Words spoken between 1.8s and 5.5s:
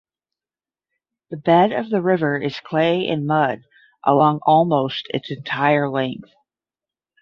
the river is clay and mud along almost its